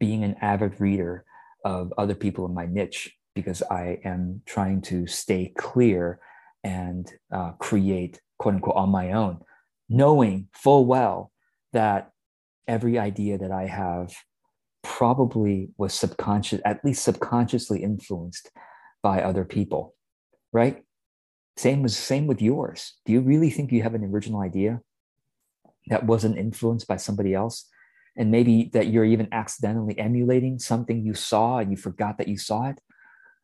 being 0.00 0.24
an 0.24 0.34
avid 0.40 0.80
reader 0.80 1.24
of 1.64 1.92
other 1.96 2.16
people 2.16 2.44
in 2.44 2.54
my 2.54 2.66
niche 2.66 3.14
because 3.36 3.62
I 3.62 4.00
am 4.04 4.42
trying 4.46 4.80
to 4.82 5.06
stay 5.06 5.52
clear 5.56 6.18
and 6.64 7.08
uh, 7.30 7.52
create 7.52 8.20
quote 8.38 8.54
unquote 8.54 8.76
on 8.76 8.88
my 8.88 9.12
own, 9.12 9.38
knowing 9.88 10.48
full 10.54 10.86
well 10.86 11.30
that 11.72 12.10
every 12.66 12.98
idea 12.98 13.38
that 13.38 13.52
I 13.52 13.66
have 13.66 14.12
probably 14.82 15.70
was 15.76 15.94
subconscious, 15.94 16.60
at 16.64 16.84
least 16.84 17.04
subconsciously 17.04 17.82
influenced 17.82 18.50
by 19.02 19.22
other 19.22 19.44
people, 19.44 19.94
right? 20.52 20.82
Same 21.56 21.82
was 21.82 21.96
same 21.96 22.26
with 22.26 22.40
yours. 22.40 22.94
Do 23.04 23.12
you 23.12 23.20
really 23.20 23.50
think 23.50 23.72
you 23.72 23.82
have 23.82 23.94
an 23.94 24.04
original 24.04 24.40
idea 24.40 24.80
that 25.88 26.06
wasn't 26.06 26.38
influenced 26.38 26.88
by 26.88 26.96
somebody 26.96 27.34
else? 27.34 27.68
And 28.16 28.30
maybe 28.30 28.70
that 28.74 28.88
you're 28.88 29.04
even 29.04 29.28
accidentally 29.32 29.98
emulating 29.98 30.58
something 30.58 31.04
you 31.04 31.14
saw 31.14 31.58
and 31.58 31.70
you 31.70 31.76
forgot 31.76 32.18
that 32.18 32.28
you 32.28 32.36
saw 32.36 32.68
it. 32.68 32.78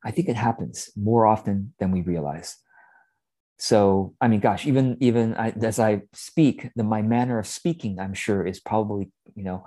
I 0.05 0.11
think 0.11 0.29
it 0.29 0.37
happens 0.37 0.91
more 0.97 1.27
often 1.27 1.75
than 1.79 1.91
we 1.91 2.03
realize. 2.03 2.57
So, 3.59 4.15
I 4.21 4.29
mean, 4.29 4.41
gosh, 4.41 4.67
even 4.67 4.97
even 5.01 5.35
I, 5.35 5.51
as 5.51 5.79
I 5.81 6.03
speak, 6.13 6.71
the, 6.77 6.85
my 6.85 7.03
manner 7.03 7.39
of 7.39 7.47
speaking, 7.47 7.99
I'm 7.99 8.15
sure, 8.15 8.47
is 8.47 8.61
probably 8.61 9.11
you 9.35 9.43
know 9.43 9.67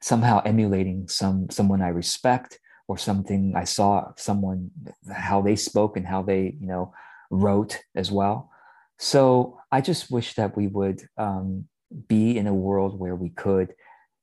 somehow 0.00 0.42
emulating 0.44 1.08
some 1.08 1.48
someone 1.50 1.82
I 1.82 1.88
respect 1.88 2.58
or 2.88 2.98
something 2.98 3.54
I 3.56 3.64
saw 3.64 4.12
someone 4.16 4.70
how 5.12 5.42
they 5.42 5.56
spoke 5.56 5.96
and 5.96 6.06
how 6.06 6.22
they 6.22 6.56
you 6.60 6.66
know 6.66 6.92
wrote 7.30 7.80
as 7.94 8.10
well. 8.10 8.50
So 8.98 9.58
I 9.70 9.80
just 9.80 10.10
wish 10.10 10.34
that 10.34 10.56
we 10.56 10.68
would 10.68 11.02
um, 11.18 11.66
be 12.08 12.38
in 12.38 12.46
a 12.46 12.54
world 12.54 12.98
where 12.98 13.14
we 13.14 13.30
could 13.30 13.74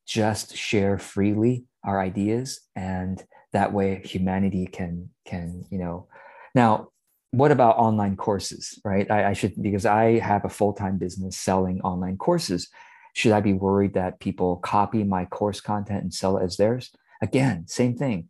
just 0.05 0.55
share 0.55 0.97
freely 0.97 1.65
our 1.83 1.99
ideas, 1.99 2.61
and 2.75 3.23
that 3.51 3.73
way 3.73 4.01
humanity 4.03 4.65
can 4.65 5.09
can 5.25 5.65
you 5.69 5.77
know. 5.77 6.07
Now, 6.55 6.89
what 7.31 7.51
about 7.51 7.77
online 7.77 8.15
courses, 8.15 8.79
right? 8.85 9.09
I, 9.09 9.29
I 9.31 9.33
should 9.33 9.61
because 9.61 9.85
I 9.85 10.19
have 10.19 10.45
a 10.45 10.49
full 10.49 10.73
time 10.73 10.97
business 10.97 11.37
selling 11.37 11.81
online 11.81 12.17
courses. 12.17 12.69
Should 13.13 13.31
I 13.31 13.41
be 13.41 13.53
worried 13.53 13.93
that 13.93 14.19
people 14.19 14.57
copy 14.57 15.03
my 15.03 15.25
course 15.25 15.61
content 15.61 16.03
and 16.03 16.13
sell 16.13 16.37
it 16.37 16.43
as 16.43 16.57
theirs? 16.57 16.91
Again, 17.21 17.67
same 17.67 17.95
thing. 17.95 18.29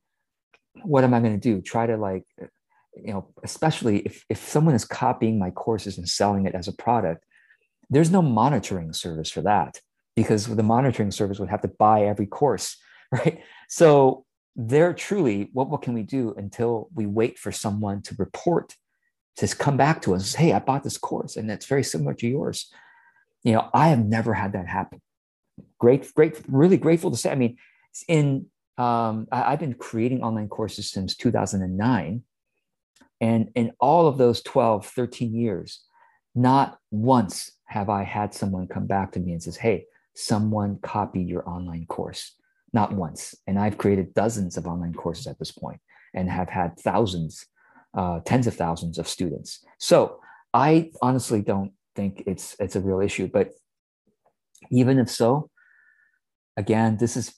What 0.84 1.04
am 1.04 1.13
I 1.13 1.20
going 1.20 1.40
to 1.40 1.40
do? 1.40 1.62
Try 1.62 1.88
to 1.88 1.98
like 1.98 2.25
you 2.96 3.13
know, 3.13 3.28
especially 3.44 4.00
if, 4.00 4.25
if 4.30 4.38
someone 4.38 4.75
is 4.75 4.86
copying 4.86 5.40
my 5.40 5.52
courses 5.52 5.98
and 5.98 6.08
selling 6.08 6.46
it 6.46 6.56
as 6.56 6.68
a 6.68 6.74
product, 6.74 7.25
there's 7.90 8.12
no 8.12 8.22
monitoring 8.22 8.94
service 8.94 9.30
for 9.30 9.42
that 9.42 9.80
because 10.16 10.46
the 10.46 10.63
monitoring 10.63 11.12
service 11.12 11.40
would 11.40 11.50
have 11.50 11.62
to 11.62 11.68
buy 11.68 12.04
every 12.06 12.28
course, 12.28 12.78
right? 13.12 13.42
So 13.70 14.25
there 14.56 14.94
truly, 14.94 15.50
what, 15.54 15.70
what 15.70 15.82
can 15.82 15.94
we 15.94 16.04
do 16.04 16.34
until 16.38 16.90
we 16.94 17.06
wait 17.06 17.40
for 17.40 17.52
someone 17.52 18.02
to 18.04 18.16
report, 18.20 18.75
to 19.38 19.48
come 19.48 19.78
back 19.78 20.02
to 20.04 20.13
us, 20.13 20.36
hey, 20.36 20.54
I 20.54 20.60
bought 20.60 20.84
this 20.84 20.98
course 20.98 21.36
and 21.36 21.50
it's 21.50 21.66
very 21.66 21.84
similar 21.84 22.13
to 22.16 22.28
yours. 22.28 22.72
You 23.44 23.54
know, 23.54 23.70
I 23.74 23.90
have 23.90 24.06
never 24.06 24.34
had 24.34 24.54
that 24.54 24.68
happen. 24.68 25.02
Great, 25.80 26.14
great, 26.14 26.40
really 26.48 26.78
grateful 26.78 27.12
to 27.12 27.18
say. 27.18 27.32
I 27.32 27.36
mean, 27.36 27.58
in 28.08 28.48
um, 28.78 29.28
I, 29.32 29.54
I've 29.54 29.60
been 29.60 29.76
creating 29.76 30.24
online 30.24 30.50
courses 30.50 30.90
since 30.90 31.16
2009 31.16 32.24
and 33.22 33.52
in 33.56 33.72
all 33.80 34.08
of 34.08 34.18
those 34.18 34.42
12, 34.42 34.86
13 34.88 35.34
years, 35.34 35.86
not 36.36 36.78
once 36.92 37.52
have 37.66 37.90
I 37.90 38.04
had 38.04 38.34
someone 38.34 38.68
come 38.68 38.88
back 38.88 39.12
to 39.14 39.20
me 39.20 39.32
and 39.32 39.42
says, 39.42 39.56
Hey, 39.56 39.86
someone 40.16 40.78
copied 40.82 41.30
your 41.30 41.48
online 41.48 41.86
course. 41.86 42.36
Not 42.74 42.92
once. 42.92 43.36
And 43.48 43.60
I've 43.60 43.78
created 43.78 44.14
dozens 44.14 44.58
of 44.58 44.68
online 44.68 44.94
courses 44.94 45.28
at 45.28 45.40
this 45.40 45.52
point 45.52 45.80
and 46.14 46.30
have 46.30 46.50
had 46.50 46.78
thousands, 46.80 47.46
uh, 47.94 48.20
tens 48.26 48.48
of 48.48 48.56
thousands 48.56 48.98
of 48.98 49.08
students. 49.08 49.64
So 49.78 50.20
I 50.54 50.92
honestly 51.02 51.42
don't 51.42 51.72
think 51.96 52.24
it's 52.26 52.56
it's 52.60 52.76
a 52.76 52.82
real 52.82 53.02
issue. 53.02 53.28
But 53.28 53.52
even 54.72 55.00
if 55.00 55.10
so, 55.10 55.50
again, 56.58 56.98
this 56.98 57.18
is 57.18 57.34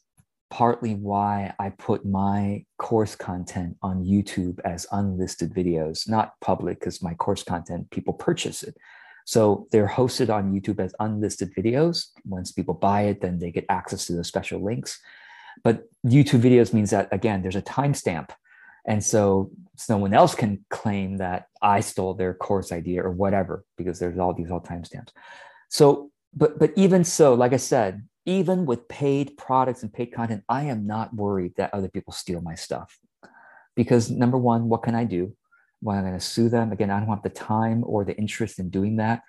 partly 0.49 0.93
why 0.93 1.53
I 1.59 1.71
put 1.71 2.05
my 2.05 2.65
course 2.77 3.15
content 3.15 3.77
on 3.81 4.05
YouTube 4.05 4.59
as 4.63 4.85
unlisted 4.91 5.53
videos, 5.53 6.07
not 6.07 6.33
public, 6.39 6.79
because 6.79 7.01
my 7.01 7.13
course 7.15 7.43
content, 7.43 7.89
people 7.91 8.13
purchase 8.13 8.63
it. 8.63 8.77
So 9.25 9.67
they're 9.71 9.87
hosted 9.87 10.33
on 10.33 10.53
YouTube 10.53 10.79
as 10.79 10.93
unlisted 10.99 11.53
videos. 11.55 12.05
Once 12.25 12.51
people 12.51 12.75
buy 12.75 13.03
it, 13.03 13.21
then 13.21 13.39
they 13.39 13.51
get 13.51 13.65
access 13.69 14.05
to 14.05 14.13
the 14.13 14.23
special 14.23 14.63
links. 14.63 14.99
But 15.63 15.85
YouTube 16.05 16.41
videos 16.41 16.73
means 16.73 16.91
that, 16.91 17.09
again, 17.11 17.41
there's 17.41 17.55
a 17.55 17.61
timestamp. 17.61 18.29
And 18.85 19.03
so 19.03 19.51
someone 19.75 20.13
else 20.13 20.35
can 20.35 20.63
claim 20.69 21.17
that 21.17 21.47
I 21.61 21.79
stole 21.79 22.13
their 22.13 22.33
course 22.33 22.71
idea 22.71 23.03
or 23.03 23.11
whatever, 23.11 23.65
because 23.77 23.99
there's 23.99 24.19
all 24.19 24.33
these 24.33 24.51
all 24.51 24.61
timestamps. 24.61 25.09
So, 25.69 26.11
but 26.33 26.59
but 26.59 26.71
even 26.75 27.03
so, 27.03 27.33
like 27.33 27.53
I 27.53 27.57
said, 27.57 28.03
even 28.25 28.65
with 28.65 28.87
paid 28.87 29.37
products 29.37 29.83
and 29.83 29.93
paid 29.93 30.13
content, 30.13 30.43
I 30.49 30.63
am 30.63 30.87
not 30.87 31.13
worried 31.13 31.53
that 31.57 31.73
other 31.73 31.89
people 31.89 32.13
steal 32.13 32.41
my 32.41 32.55
stuff. 32.55 32.97
Because 33.75 34.09
number 34.09 34.37
one, 34.37 34.69
what 34.69 34.83
can 34.83 34.95
I 34.95 35.03
do? 35.03 35.35
Well, 35.81 35.97
I'm 35.97 36.03
going 36.03 36.13
to 36.13 36.19
sue 36.19 36.49
them. 36.49 36.71
Again, 36.71 36.89
I 36.89 36.99
don't 36.99 37.09
have 37.09 37.21
the 37.23 37.29
time 37.29 37.83
or 37.85 38.05
the 38.05 38.15
interest 38.17 38.57
in 38.57 38.69
doing 38.69 38.95
that. 38.97 39.21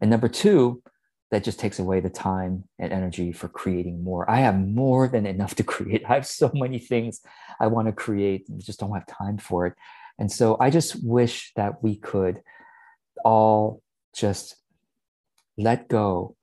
And 0.00 0.10
number 0.10 0.28
two, 0.28 0.82
that 1.30 1.44
just 1.44 1.60
takes 1.60 1.78
away 1.78 2.00
the 2.00 2.10
time 2.10 2.64
and 2.78 2.92
energy 2.92 3.32
for 3.32 3.48
creating 3.48 4.02
more. 4.02 4.28
I 4.30 4.38
have 4.40 4.58
more 4.58 5.08
than 5.08 5.26
enough 5.26 5.54
to 5.56 5.62
create. 5.74 6.02
I 6.08 6.14
have 6.14 6.26
so 6.26 6.50
many 6.54 6.78
things 6.78 7.20
I 7.60 7.66
want 7.66 7.86
to 7.86 7.92
create 7.92 8.48
and 8.48 8.64
just 8.64 8.80
don't 8.80 8.94
have 8.94 9.06
time 9.06 9.38
for 9.38 9.66
it. 9.66 9.74
And 10.18 10.32
so 10.32 10.56
I 10.58 10.70
just 10.70 11.04
wish 11.04 11.52
that 11.54 11.82
we 11.82 11.96
could 11.96 12.42
all 13.24 13.82
just 14.14 14.56
let 15.56 15.88
go 15.88 16.36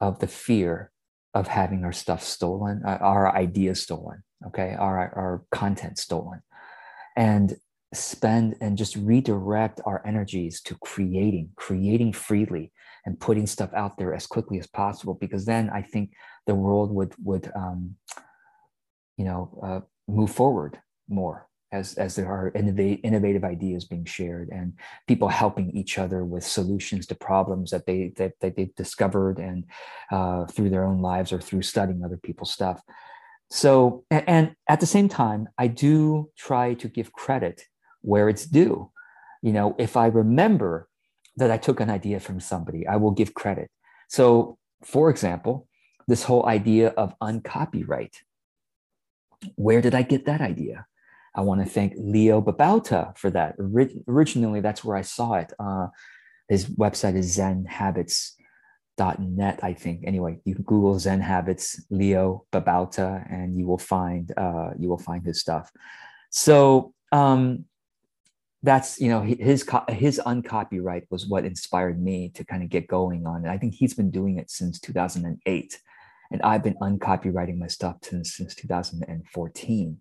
of 0.00 0.18
the 0.18 0.26
fear 0.26 0.90
of 1.34 1.46
having 1.46 1.84
our 1.84 1.92
stuff 1.92 2.22
stolen, 2.22 2.82
uh, 2.84 2.98
our 3.00 3.34
ideas 3.34 3.82
stolen, 3.82 4.22
okay, 4.46 4.74
our, 4.78 4.98
our 4.98 5.42
content 5.52 5.98
stolen, 5.98 6.42
and 7.16 7.54
spend 7.92 8.56
and 8.60 8.78
just 8.78 8.96
redirect 8.96 9.80
our 9.84 10.02
energies 10.06 10.60
to 10.62 10.76
creating, 10.76 11.50
creating 11.56 12.12
freely 12.12 12.72
and 13.06 13.18
putting 13.18 13.46
stuff 13.46 13.72
out 13.74 13.96
there 13.96 14.14
as 14.14 14.26
quickly 14.26 14.58
as 14.58 14.66
possible. 14.66 15.14
Because 15.14 15.44
then 15.44 15.70
I 15.70 15.82
think 15.82 16.12
the 16.46 16.54
world 16.54 16.92
would 16.92 17.14
would 17.22 17.50
um, 17.54 17.96
you 19.16 19.24
know 19.24 19.58
uh, 19.62 19.80
move 20.08 20.30
forward 20.30 20.78
more 21.08 21.46
as 21.72 21.94
as 21.94 22.16
there 22.16 22.26
are 22.26 22.50
innovate, 22.54 23.00
innovative 23.04 23.44
ideas 23.44 23.84
being 23.84 24.04
shared 24.04 24.48
and 24.50 24.72
people 25.06 25.28
helping 25.28 25.70
each 25.70 25.98
other 25.98 26.24
with 26.24 26.44
solutions 26.44 27.06
to 27.06 27.14
problems 27.14 27.70
that 27.70 27.86
they 27.86 28.12
that, 28.16 28.32
that 28.40 28.56
they've 28.56 28.74
discovered 28.74 29.38
and 29.38 29.64
uh, 30.10 30.46
through 30.46 30.70
their 30.70 30.84
own 30.84 31.00
lives 31.00 31.32
or 31.32 31.40
through 31.40 31.62
studying 31.62 32.04
other 32.04 32.16
people's 32.16 32.52
stuff 32.52 32.80
so 33.50 34.04
and 34.10 34.54
at 34.68 34.80
the 34.80 34.86
same 34.86 35.08
time 35.08 35.48
i 35.58 35.66
do 35.66 36.30
try 36.36 36.74
to 36.74 36.88
give 36.88 37.12
credit 37.12 37.64
where 38.02 38.28
it's 38.28 38.46
due 38.46 38.90
you 39.42 39.52
know 39.52 39.74
if 39.78 39.96
i 39.96 40.06
remember 40.06 40.88
that 41.36 41.50
i 41.50 41.56
took 41.56 41.80
an 41.80 41.90
idea 41.90 42.20
from 42.20 42.40
somebody 42.40 42.86
i 42.86 42.96
will 42.96 43.10
give 43.10 43.34
credit 43.34 43.70
so 44.08 44.58
for 44.82 45.10
example 45.10 45.66
this 46.08 46.24
whole 46.24 46.46
idea 46.46 46.88
of 46.90 47.14
uncopyright 47.20 48.14
where 49.56 49.80
did 49.80 49.94
i 49.94 50.02
get 50.02 50.26
that 50.26 50.40
idea 50.40 50.86
I 51.34 51.40
want 51.42 51.60
to 51.60 51.66
thank 51.66 51.92
Leo 51.96 52.42
Babauta 52.42 53.16
for 53.16 53.30
that. 53.30 53.54
originally, 54.08 54.60
that's 54.60 54.82
where 54.84 54.96
I 54.96 55.02
saw 55.02 55.34
it. 55.34 55.52
Uh, 55.58 55.88
his 56.48 56.66
website 56.66 57.16
is 57.16 57.36
zenhabits.net, 57.36 59.60
I 59.62 59.74
think. 59.74 60.02
Anyway, 60.04 60.40
you 60.44 60.56
can 60.56 60.64
Google 60.64 60.98
Zen 60.98 61.20
Habits 61.20 61.84
Leo 61.90 62.46
Babauta, 62.52 63.24
and 63.32 63.56
you 63.56 63.64
will 63.66 63.78
find 63.78 64.32
uh, 64.36 64.70
you 64.78 64.88
will 64.88 64.98
find 64.98 65.24
his 65.24 65.40
stuff. 65.40 65.70
So 66.30 66.92
um, 67.12 67.66
that's 68.62 69.00
you 69.00 69.08
know 69.08 69.22
his 69.22 69.64
his 69.88 70.20
uncopyright 70.26 71.04
was 71.10 71.26
what 71.26 71.44
inspired 71.44 72.02
me 72.02 72.30
to 72.34 72.44
kind 72.44 72.62
of 72.62 72.68
get 72.68 72.86
going 72.86 73.26
on 73.26 73.44
it. 73.44 73.48
I 73.48 73.58
think 73.58 73.74
he's 73.74 73.94
been 73.94 74.10
doing 74.10 74.38
it 74.38 74.50
since 74.50 74.78
2008, 74.80 75.80
and 76.30 76.42
I've 76.42 76.62
been 76.62 76.76
uncopyrighting 76.82 77.58
my 77.58 77.68
stuff 77.68 77.96
since 78.02 78.36
since 78.36 78.54
2014. 78.54 80.00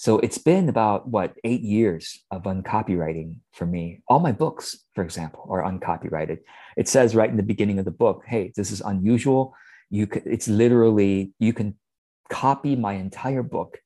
So 0.00 0.20
it's 0.20 0.38
been 0.38 0.68
about 0.68 1.08
what 1.08 1.34
eight 1.42 1.60
years 1.60 2.24
of 2.30 2.44
uncopyrighting 2.44 3.40
for 3.52 3.66
me. 3.66 4.00
All 4.06 4.20
my 4.20 4.32
books, 4.32 4.84
for 4.94 5.02
example, 5.02 5.46
are 5.50 5.64
uncopyrighted. 5.64 6.38
It 6.76 6.88
says 6.88 7.16
right 7.16 7.28
in 7.28 7.36
the 7.36 7.42
beginning 7.42 7.78
of 7.78 7.84
the 7.84 7.90
book, 7.90 8.22
"Hey, 8.26 8.52
this 8.56 8.70
is 8.70 8.80
unusual. 8.80 9.54
You 9.90 10.06
can, 10.06 10.22
it's 10.24 10.48
literally 10.48 11.32
you 11.38 11.52
can 11.52 11.74
copy 12.30 12.76
my 12.76 12.94
entire 12.94 13.42
book 13.42 13.78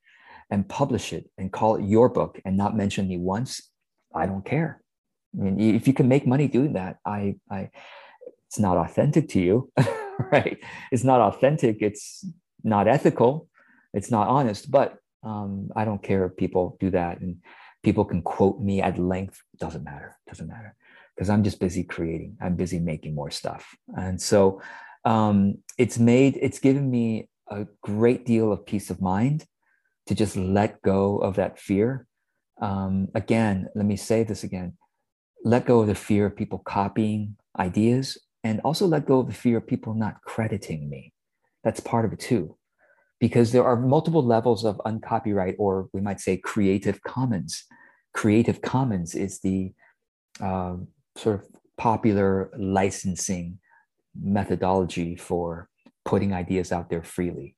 and 0.50 0.68
publish 0.68 1.12
it 1.12 1.30
and 1.38 1.50
call 1.50 1.76
it 1.76 1.84
your 1.84 2.08
book 2.08 2.40
and 2.44 2.56
not 2.56 2.76
mention 2.76 3.08
me 3.08 3.16
once. 3.16 3.71
I 4.14 4.26
don't 4.26 4.44
care. 4.44 4.82
I 5.34 5.42
mean, 5.42 5.74
if 5.74 5.86
you 5.86 5.94
can 5.94 6.08
make 6.08 6.26
money 6.26 6.48
doing 6.48 6.74
that, 6.74 6.98
I, 7.06 7.36
I, 7.50 7.70
it's 8.46 8.58
not 8.58 8.76
authentic 8.76 9.28
to 9.30 9.40
you, 9.40 9.72
right? 10.32 10.58
It's 10.90 11.04
not 11.04 11.20
authentic. 11.20 11.78
It's 11.80 12.24
not 12.62 12.86
ethical. 12.86 13.48
It's 13.94 14.10
not 14.10 14.28
honest. 14.28 14.70
But 14.70 14.98
um, 15.22 15.70
I 15.74 15.84
don't 15.84 16.02
care 16.02 16.26
if 16.26 16.36
people 16.36 16.76
do 16.80 16.90
that 16.90 17.20
and 17.20 17.36
people 17.82 18.04
can 18.04 18.22
quote 18.22 18.60
me 18.60 18.82
at 18.82 18.98
length. 18.98 19.40
Doesn't 19.58 19.84
matter. 19.84 20.18
Doesn't 20.28 20.48
matter 20.48 20.76
because 21.14 21.30
I'm 21.30 21.44
just 21.44 21.60
busy 21.60 21.84
creating. 21.84 22.36
I'm 22.40 22.56
busy 22.56 22.78
making 22.78 23.14
more 23.14 23.30
stuff. 23.30 23.74
And 23.96 24.20
so 24.20 24.60
um, 25.04 25.58
it's 25.78 25.98
made. 25.98 26.38
It's 26.40 26.58
given 26.58 26.90
me 26.90 27.28
a 27.48 27.66
great 27.82 28.24
deal 28.24 28.52
of 28.52 28.66
peace 28.66 28.90
of 28.90 29.00
mind 29.00 29.44
to 30.06 30.14
just 30.14 30.36
let 30.36 30.82
go 30.82 31.18
of 31.18 31.36
that 31.36 31.58
fear. 31.58 32.06
Um, 32.60 33.08
again, 33.14 33.68
let 33.74 33.86
me 33.86 33.96
say 33.96 34.22
this 34.22 34.44
again 34.44 34.74
let 35.44 35.66
go 35.66 35.80
of 35.80 35.88
the 35.88 35.94
fear 35.94 36.26
of 36.26 36.36
people 36.36 36.60
copying 36.60 37.36
ideas 37.58 38.16
and 38.44 38.60
also 38.60 38.86
let 38.86 39.06
go 39.06 39.18
of 39.18 39.26
the 39.26 39.34
fear 39.34 39.58
of 39.58 39.66
people 39.66 39.94
not 39.94 40.22
crediting 40.22 40.88
me. 40.88 41.12
That's 41.64 41.80
part 41.80 42.04
of 42.04 42.12
it 42.12 42.20
too 42.20 42.56
because 43.22 43.52
there 43.52 43.64
are 43.64 43.76
multiple 43.76 44.24
levels 44.24 44.64
of 44.64 44.80
uncopyright, 44.84 45.54
or 45.56 45.88
we 45.92 46.00
might 46.00 46.18
say 46.18 46.36
Creative 46.36 47.00
Commons. 47.04 47.64
Creative 48.12 48.60
Commons 48.60 49.14
is 49.14 49.38
the 49.38 49.72
uh, 50.40 50.74
sort 51.14 51.36
of 51.36 51.46
popular 51.78 52.50
licensing 52.58 53.60
methodology 54.20 55.14
for 55.14 55.68
putting 56.04 56.32
ideas 56.32 56.72
out 56.72 56.90
there 56.90 57.04
freely. 57.04 57.54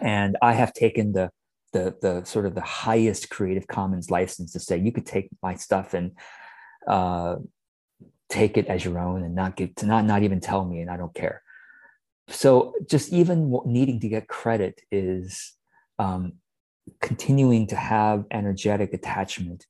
And 0.00 0.36
I 0.40 0.52
have 0.52 0.72
taken 0.72 1.12
the 1.12 1.32
the 1.72 1.96
the 2.00 2.24
sort 2.24 2.46
of 2.46 2.54
the 2.54 2.60
highest 2.60 3.30
Creative 3.30 3.66
Commons 3.66 4.10
license 4.10 4.52
to 4.52 4.60
say 4.60 4.78
you 4.78 4.92
could 4.92 5.06
take 5.06 5.28
my 5.42 5.54
stuff 5.54 5.94
and 5.94 6.12
uh, 6.86 7.36
take 8.28 8.56
it 8.56 8.66
as 8.66 8.84
your 8.84 8.98
own 8.98 9.22
and 9.22 9.34
not 9.34 9.56
give 9.56 9.74
to 9.76 9.86
not 9.86 10.04
not 10.04 10.22
even 10.22 10.40
tell 10.40 10.64
me, 10.64 10.80
and 10.80 10.90
I 10.90 10.96
don't 10.96 11.14
care. 11.14 11.42
So 12.28 12.74
just 12.88 13.12
even 13.12 13.54
needing 13.66 14.00
to 14.00 14.08
get 14.08 14.28
credit 14.28 14.80
is 14.90 15.54
um, 15.98 16.34
continuing 17.00 17.66
to 17.68 17.76
have 17.76 18.24
energetic 18.30 18.94
attachment 18.94 19.66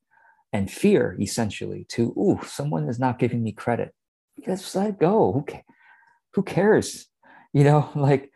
and 0.52 0.70
fear 0.70 1.16
essentially 1.20 1.86
to 1.88 2.12
ooh 2.16 2.40
someone 2.46 2.88
is 2.88 2.98
not 2.98 3.18
giving 3.18 3.42
me 3.42 3.52
credit. 3.52 3.94
Just 4.44 4.74
let 4.76 4.98
go. 4.98 5.32
Who, 5.32 5.44
ca- 5.44 5.62
who 6.34 6.42
cares? 6.42 7.06
You 7.52 7.64
know 7.64 7.90
like 7.96 8.30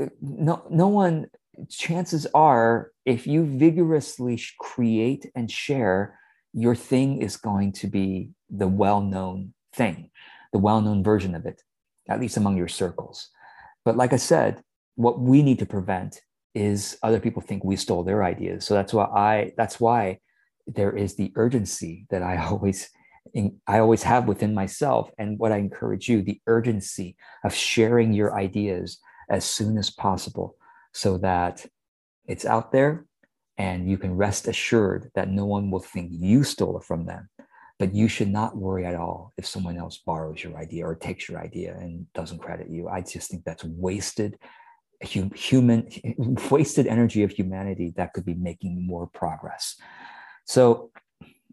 uh, 0.00 0.06
no 0.20 0.66
no 0.70 0.88
one 0.88 1.26
chances 1.68 2.26
are 2.34 2.90
if 3.04 3.26
you 3.26 3.44
vigorously 3.44 4.40
create 4.58 5.30
and 5.34 5.50
share 5.50 6.18
your 6.52 6.74
thing 6.74 7.20
is 7.20 7.36
going 7.36 7.72
to 7.72 7.86
be 7.86 8.30
the 8.50 8.68
well-known 8.68 9.52
thing 9.74 10.10
the 10.52 10.58
well-known 10.58 11.02
version 11.02 11.34
of 11.34 11.46
it 11.46 11.62
at 12.08 12.20
least 12.20 12.36
among 12.36 12.56
your 12.56 12.68
circles 12.68 13.30
but 13.84 13.96
like 13.96 14.12
I 14.12 14.16
said, 14.16 14.62
what 14.96 15.20
we 15.20 15.42
need 15.42 15.58
to 15.58 15.66
prevent 15.66 16.20
is 16.54 16.96
other 17.02 17.20
people 17.20 17.42
think 17.42 17.64
we 17.64 17.76
stole 17.76 18.02
their 18.02 18.24
ideas. 18.24 18.64
So 18.64 18.74
that's 18.74 18.94
why 18.94 19.04
I 19.04 19.52
that's 19.56 19.78
why 19.80 20.20
there 20.66 20.96
is 20.96 21.16
the 21.16 21.32
urgency 21.36 22.06
that 22.10 22.22
I 22.22 22.36
always 22.46 22.88
I 23.66 23.78
always 23.78 24.02
have 24.02 24.28
within 24.28 24.54
myself 24.54 25.10
and 25.18 25.38
what 25.38 25.50
I 25.50 25.56
encourage 25.56 26.08
you 26.08 26.22
the 26.22 26.40
urgency 26.46 27.16
of 27.42 27.54
sharing 27.54 28.12
your 28.12 28.36
ideas 28.36 28.98
as 29.30 29.44
soon 29.44 29.78
as 29.78 29.90
possible 29.90 30.56
so 30.92 31.18
that 31.18 31.66
it's 32.26 32.44
out 32.44 32.72
there 32.72 33.06
and 33.56 33.88
you 33.88 33.96
can 33.96 34.16
rest 34.16 34.48
assured 34.48 35.10
that 35.14 35.30
no 35.30 35.44
one 35.44 35.70
will 35.70 35.80
think 35.80 36.10
you 36.12 36.42
stole 36.42 36.78
it 36.78 36.84
from 36.84 37.06
them 37.06 37.28
but 37.78 37.94
you 37.94 38.08
should 38.08 38.28
not 38.28 38.56
worry 38.56 38.86
at 38.86 38.94
all 38.94 39.32
if 39.36 39.46
someone 39.46 39.76
else 39.76 39.98
borrows 39.98 40.42
your 40.42 40.56
idea 40.56 40.86
or 40.86 40.94
takes 40.94 41.28
your 41.28 41.40
idea 41.40 41.76
and 41.76 42.06
doesn't 42.12 42.38
credit 42.38 42.70
you. 42.70 42.88
I 42.88 43.00
just 43.00 43.30
think 43.30 43.44
that's 43.44 43.64
wasted 43.64 44.38
human 45.00 45.88
wasted 46.50 46.86
energy 46.86 47.24
of 47.24 47.30
humanity 47.30 47.92
that 47.96 48.12
could 48.14 48.24
be 48.24 48.34
making 48.34 48.86
more 48.86 49.08
progress. 49.08 49.76
So 50.46 50.90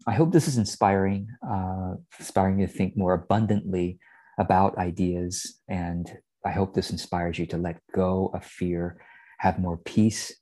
I 0.06 0.12
hope 0.12 0.32
this 0.32 0.48
is 0.48 0.58
inspiring, 0.58 1.28
uh, 1.46 1.94
inspiring 2.18 2.60
you 2.60 2.66
to 2.66 2.72
think 2.72 2.96
more 2.96 3.14
abundantly 3.14 3.98
about 4.38 4.78
ideas. 4.78 5.60
And 5.68 6.10
I 6.46 6.50
hope 6.50 6.72
this 6.72 6.90
inspires 6.90 7.38
you 7.38 7.46
to 7.46 7.56
let 7.56 7.80
go 7.94 8.30
of 8.32 8.44
fear, 8.44 9.00
have 9.38 9.58
more 9.58 9.76
peace 9.76 10.32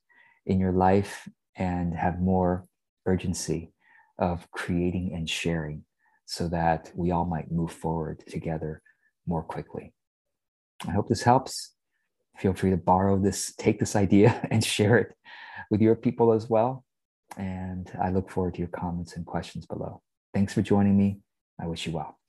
in 0.45 0.59
your 0.59 0.71
life, 0.71 1.27
and 1.55 1.93
have 1.93 2.19
more 2.19 2.65
urgency 3.05 3.71
of 4.17 4.49
creating 4.51 5.11
and 5.13 5.29
sharing 5.29 5.83
so 6.25 6.47
that 6.47 6.91
we 6.95 7.11
all 7.11 7.25
might 7.25 7.51
move 7.51 7.71
forward 7.71 8.23
together 8.27 8.81
more 9.27 9.43
quickly. 9.43 9.93
I 10.87 10.91
hope 10.91 11.09
this 11.09 11.23
helps. 11.23 11.73
Feel 12.37 12.53
free 12.53 12.69
to 12.71 12.77
borrow 12.77 13.19
this, 13.19 13.53
take 13.55 13.79
this 13.79 13.95
idea 13.95 14.47
and 14.51 14.63
share 14.63 14.97
it 14.97 15.13
with 15.69 15.81
your 15.81 15.95
people 15.95 16.31
as 16.31 16.49
well. 16.49 16.85
And 17.37 17.91
I 18.01 18.09
look 18.09 18.29
forward 18.29 18.55
to 18.55 18.59
your 18.59 18.69
comments 18.69 19.15
and 19.15 19.25
questions 19.25 19.65
below. 19.65 20.01
Thanks 20.33 20.53
for 20.53 20.61
joining 20.61 20.97
me. 20.97 21.19
I 21.59 21.67
wish 21.67 21.85
you 21.85 21.91
well. 21.91 22.20